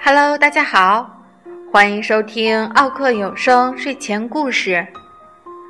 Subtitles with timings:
[0.00, 1.22] Hello，大家好，
[1.70, 4.86] 欢迎收听奥克有声睡前故事，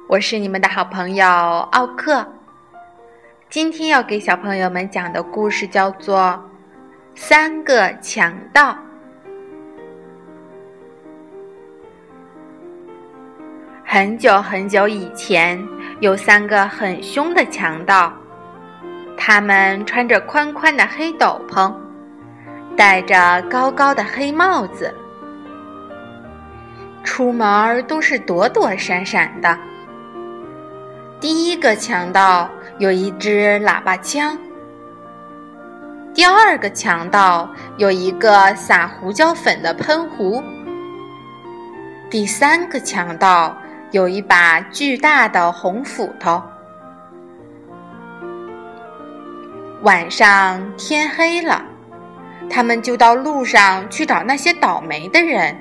[0.09, 2.27] 我是你们的好朋友奥克。
[3.51, 6.19] 今天要给小朋友们讲的故事叫做
[7.15, 8.73] 《三个强盗》。
[13.99, 15.61] 很久很久以前，
[15.99, 18.13] 有三个很凶的强盗，
[19.17, 21.75] 他们穿着宽宽的黑斗篷。
[22.77, 24.95] 戴着高高的黑帽子，
[27.03, 29.59] 出门都是躲躲闪闪的。
[31.19, 34.39] 第一个强盗有一支喇叭枪，
[36.15, 40.41] 第二个强盗有一个撒胡椒粉的喷壶，
[42.09, 43.58] 第三个强盗
[43.91, 46.43] 有一把巨大的红斧头。
[49.83, 51.65] 晚上天黑了。
[52.51, 55.55] 他们就到路上去找那些倒霉的人。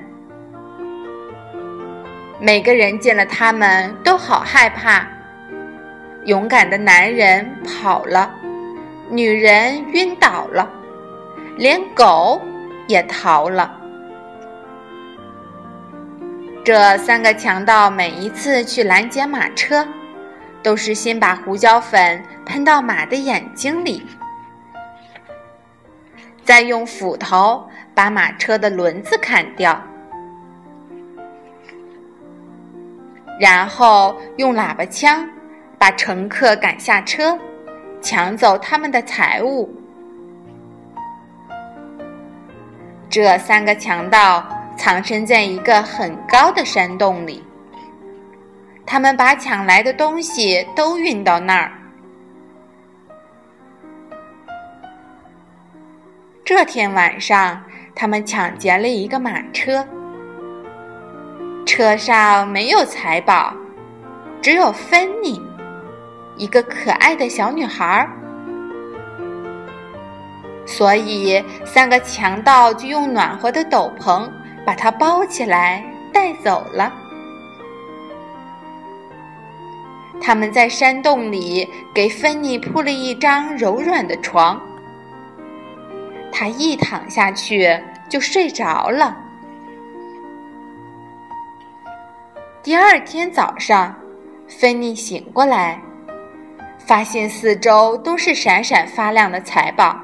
[2.40, 5.06] 每个人见了他们都好害怕。
[6.24, 8.30] 勇敢的男人跑了，
[9.10, 10.66] 女人晕倒了，
[11.56, 12.40] 连狗
[12.86, 13.77] 也逃了。
[16.68, 19.88] 这三个强盗每一次去拦截马车，
[20.62, 24.06] 都是先把胡椒粉喷到马的眼睛里。
[26.44, 29.82] 再用斧头把马车的轮子砍掉，
[33.40, 35.26] 然后用喇叭枪
[35.78, 37.38] 把乘客赶下车，
[38.02, 39.74] 抢走他们的财物。
[43.08, 44.46] 这三个强盗
[44.78, 47.44] 藏身在一个很高的山洞里，
[48.86, 51.72] 他们把抢来的东西都运到那儿。
[56.44, 57.60] 这天晚上，
[57.92, 59.84] 他们抢劫了一个马车，
[61.66, 63.52] 车上没有财宝，
[64.40, 65.42] 只有芬妮，
[66.36, 68.08] 一个可爱的小女孩。
[70.64, 74.30] 所以，三个强盗就用暖和的斗篷
[74.68, 76.92] 把它包起来带走了。
[80.20, 84.60] 他们在山洞里给芬妮铺了一张柔软的床。
[86.30, 89.16] 他一躺下去就睡着了。
[92.62, 93.96] 第二天早上，
[94.46, 95.80] 芬妮醒过来，
[96.76, 99.98] 发现四周都是闪闪发亮的财宝。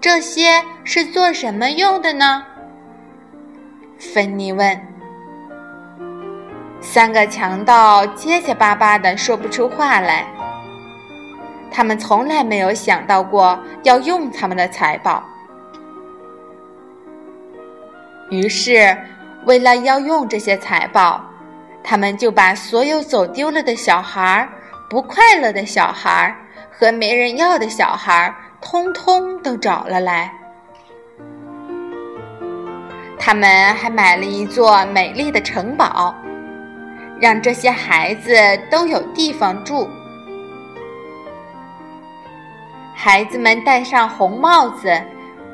[0.00, 2.44] 这些是做什么用的呢？
[3.98, 4.80] 芬妮问。
[6.80, 10.24] 三个强盗结结巴巴的说不出话来。
[11.70, 15.22] 他们从来没有想到过要用他们的财宝，
[18.30, 18.96] 于是
[19.44, 21.20] 为了要用这些财宝，
[21.82, 24.48] 他们就把所有走丢了的小孩、
[24.88, 26.34] 不快乐的小孩
[26.70, 30.32] 和没人要的小孩，通通都找了来。
[33.18, 36.14] 他们还买了一座美丽的城堡，
[37.20, 38.32] 让这些孩子
[38.70, 39.88] 都有地方住。
[42.94, 44.90] 孩子们戴上红帽子，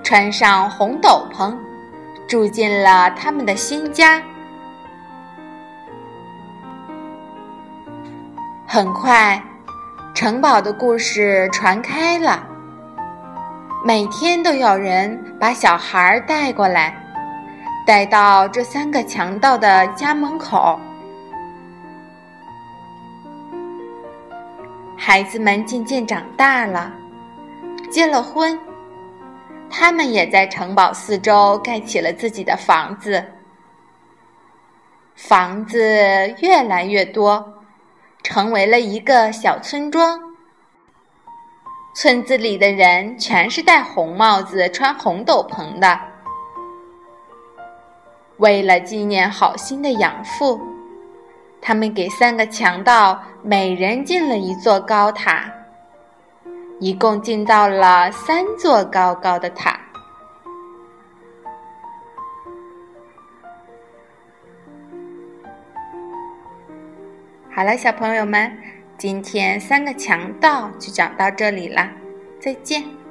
[0.03, 1.57] 穿上红斗篷，
[2.27, 4.23] 住进了他们的新家。
[8.67, 9.43] 很快，
[10.15, 12.47] 城堡的故事传开了。
[13.87, 16.97] 每天都有人把小孩带过来，
[17.87, 20.81] 带到这三个强盗的家门口。
[24.97, 26.91] 孩子们渐渐长大了。
[27.91, 28.59] 结了婚，
[29.69, 33.23] 他们也在城堡四周盖起了自己的房子。
[35.15, 35.79] 房子
[36.41, 37.63] 越来越多，
[38.23, 40.19] 成为了一个小村庄。
[41.95, 45.97] 村子里的人全是戴红帽子、穿红斗篷的。
[48.39, 50.61] 为了纪念好心的养父，
[51.61, 55.49] 他们给三个强盗每人建了一座高塔。
[56.81, 59.79] 一共建造了三座高高的塔。
[67.55, 68.53] 好了，小朋友们，
[68.97, 71.91] 今天三个强盗就讲到这里了，
[72.41, 73.04] 再见。